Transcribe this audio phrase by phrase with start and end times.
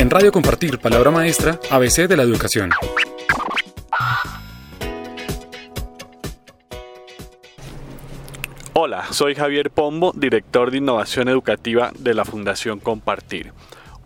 [0.00, 2.70] En Radio Compartir, palabra maestra, ABC de la educación.
[8.72, 13.52] Hola, soy Javier Pombo, director de innovación educativa de la Fundación Compartir.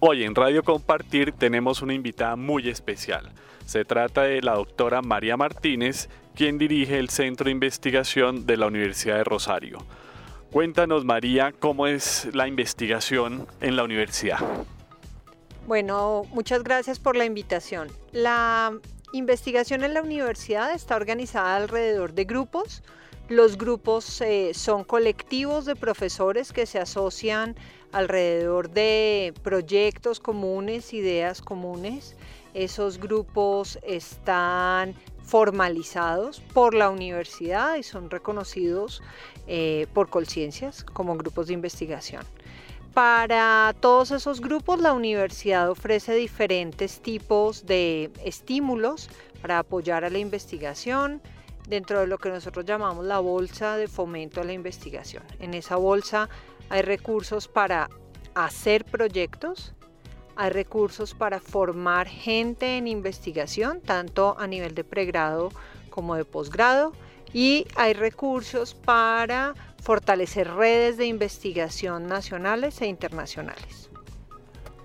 [0.00, 3.30] Hoy en Radio Compartir tenemos una invitada muy especial.
[3.64, 8.66] Se trata de la doctora María Martínez, quien dirige el Centro de Investigación de la
[8.66, 9.78] Universidad de Rosario.
[10.50, 14.40] Cuéntanos, María, cómo es la investigación en la universidad.
[15.66, 17.88] Bueno, muchas gracias por la invitación.
[18.12, 18.78] La
[19.14, 22.82] investigación en la universidad está organizada alrededor de grupos.
[23.30, 27.56] Los grupos eh, son colectivos de profesores que se asocian
[27.92, 32.14] alrededor de proyectos comunes, ideas comunes.
[32.52, 39.02] Esos grupos están formalizados por la universidad y son reconocidos
[39.46, 42.22] eh, por Colciencias como grupos de investigación.
[42.94, 49.10] Para todos esos grupos la universidad ofrece diferentes tipos de estímulos
[49.42, 51.20] para apoyar a la investigación
[51.68, 55.24] dentro de lo que nosotros llamamos la bolsa de fomento a la investigación.
[55.40, 56.28] En esa bolsa
[56.68, 57.90] hay recursos para
[58.36, 59.74] hacer proyectos,
[60.36, 65.48] hay recursos para formar gente en investigación, tanto a nivel de pregrado
[65.94, 66.92] como de posgrado,
[67.32, 73.90] y hay recursos para fortalecer redes de investigación nacionales e internacionales.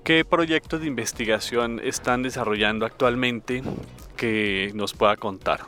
[0.03, 3.63] ¿Qué proyectos de investigación están desarrollando actualmente
[4.17, 5.61] que nos pueda contar?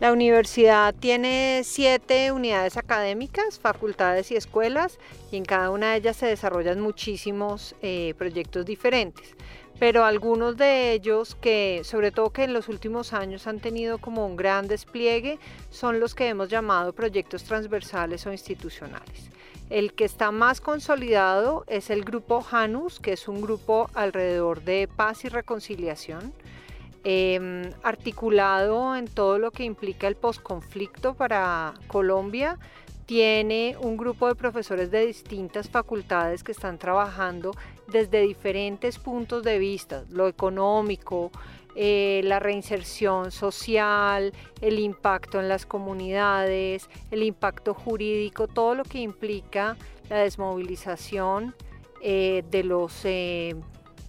[0.00, 5.00] La universidad tiene siete unidades académicas, facultades y escuelas,
[5.32, 9.34] y en cada una de ellas se desarrollan muchísimos eh, proyectos diferentes.
[9.80, 14.24] Pero algunos de ellos que, sobre todo que en los últimos años han tenido como
[14.24, 15.40] un gran despliegue,
[15.70, 19.30] son los que hemos llamado proyectos transversales o institucionales.
[19.68, 24.88] El que está más consolidado es el grupo Janus, que es un grupo alrededor de
[24.94, 26.32] paz y reconciliación
[27.04, 32.58] Em, articulado en todo lo que implica el posconflicto para Colombia.
[33.06, 37.52] Tiene un grupo de profesores de distintas facultades que están trabajando
[37.86, 41.30] desde diferentes puntos de vista, lo económico,
[41.76, 48.98] eh, la reinserción social, el impacto en las comunidades, el impacto jurídico, todo lo que
[48.98, 49.76] implica
[50.10, 51.54] la desmovilización
[52.02, 53.04] eh, de los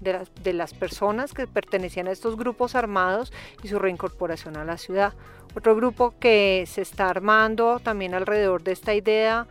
[0.01, 3.33] de las, personas que pertenecían a estos grupos armados
[3.63, 5.13] y su reincorporación a la ciudad.
[5.55, 9.47] Otro grupo que se está armando también alrededor de esta idea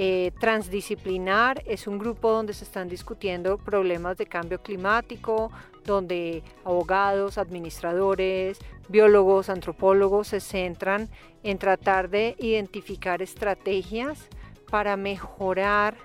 [0.00, 5.50] eh, transdisciplinar es un grupo donde se están discutiendo problemas de cambio climático,
[5.84, 11.08] donde abogados, administradores, biólogos, antropólogos se centran
[11.42, 14.28] en tratar de identificar estrategias
[14.70, 15.96] para mejorar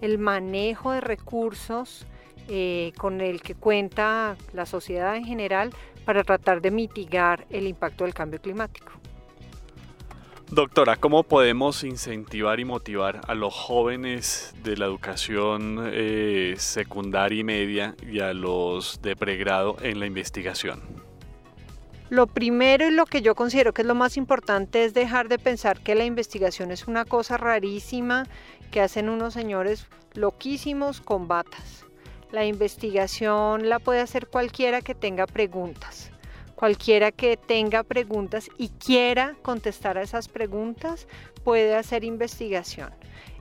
[0.00, 2.06] el manejo de recursos
[2.48, 5.70] eh, con el que cuenta la sociedad en general
[6.04, 8.92] para tratar de mitigar el impacto del cambio climático.
[10.50, 17.44] Doctora, ¿cómo podemos incentivar y motivar a los jóvenes de la educación eh, secundaria y
[17.44, 20.82] media y a los de pregrado en la investigación?
[22.08, 25.38] Lo primero y lo que yo considero que es lo más importante es dejar de
[25.38, 28.26] pensar que la investigación es una cosa rarísima
[28.72, 31.86] que hacen unos señores loquísimos con batas.
[32.32, 36.10] La investigación la puede hacer cualquiera que tenga preguntas.
[36.54, 41.08] Cualquiera que tenga preguntas y quiera contestar a esas preguntas
[41.42, 42.92] puede hacer investigación.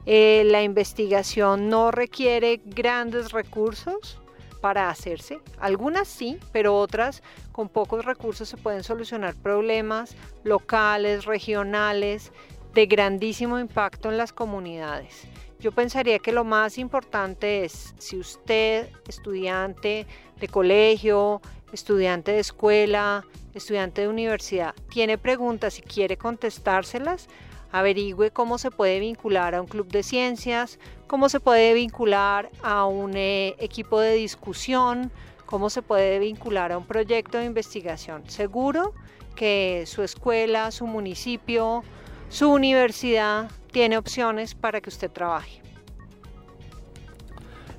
[0.06, 4.20] Eh, la investigación no requiere grandes recursos
[4.62, 5.40] para hacerse.
[5.60, 12.32] Algunas sí, pero otras con pocos recursos se pueden solucionar problemas locales, regionales,
[12.74, 15.28] de grandísimo impacto en las comunidades.
[15.60, 20.08] Yo pensaría que lo más importante es si usted, estudiante
[20.40, 21.42] de colegio,
[21.74, 27.28] estudiante de escuela, estudiante de universidad, tiene preguntas y quiere contestárselas,
[27.74, 32.86] averigüe cómo se puede vincular a un club de ciencias, cómo se puede vincular a
[32.86, 35.12] un eh, equipo de discusión,
[35.46, 38.24] cómo se puede vincular a un proyecto de investigación.
[38.30, 38.94] Seguro
[39.36, 41.84] que su escuela, su municipio,
[42.30, 45.62] su universidad tiene opciones para que usted trabaje.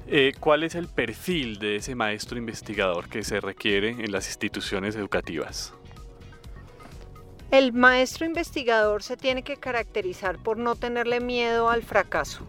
[0.06, 4.96] Eh, ¿Cuál es el perfil de ese maestro investigador que se requiere en las instituciones
[4.96, 5.72] educativas?
[7.52, 12.46] El maestro investigador se tiene que caracterizar por no tenerle miedo al fracaso.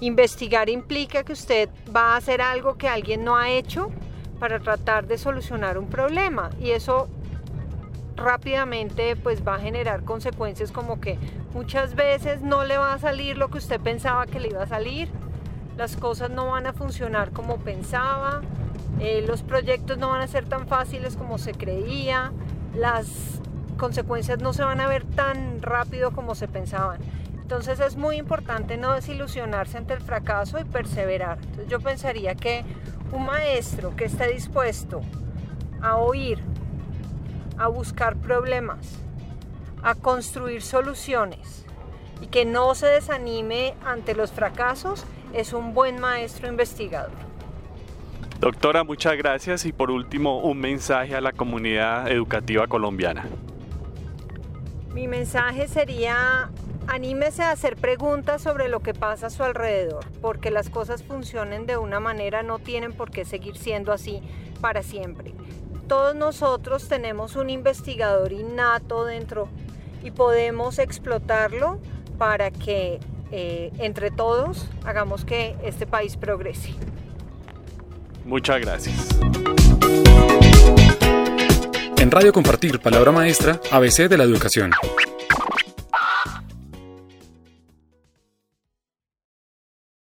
[0.00, 3.90] Investigar implica que usted va a hacer algo que alguien no ha hecho
[4.38, 7.08] para tratar de solucionar un problema y eso
[8.16, 11.18] rápidamente pues va a generar consecuencias como que
[11.52, 14.66] muchas veces no le va a salir lo que usted pensaba que le iba a
[14.66, 15.08] salir,
[15.76, 18.40] las cosas no van a funcionar como pensaba,
[19.00, 22.32] eh, los proyectos no van a ser tan fáciles como se creía,
[22.74, 23.40] las
[23.76, 26.98] consecuencias no se van a ver tan rápido como se pensaban.
[27.46, 31.38] Entonces es muy importante no desilusionarse ante el fracaso y perseverar.
[31.68, 32.64] Yo pensaría que
[33.12, 35.02] un maestro que esté dispuesto
[35.80, 36.42] a oír,
[37.58, 38.98] a buscar problemas,
[39.82, 41.64] a construir soluciones
[42.20, 47.26] y que no se desanime ante los fracasos, es un buen maestro investigador.
[48.40, 53.26] Doctora, muchas gracias y por último un mensaje a la comunidad educativa colombiana.
[54.92, 56.50] Mi mensaje sería,
[56.86, 61.66] anímese a hacer preguntas sobre lo que pasa a su alrededor, porque las cosas funcionen
[61.66, 64.22] de una manera no tienen por qué seguir siendo así
[64.60, 65.34] para siempre.
[65.88, 69.48] Todos nosotros tenemos un investigador innato dentro
[70.02, 71.78] y podemos explotarlo
[72.18, 73.00] para que
[73.30, 76.74] eh, entre todos hagamos que este país progrese.
[78.24, 79.08] Muchas gracias.
[81.98, 84.72] En Radio Compartir, Palabra Maestra, ABC de la Educación.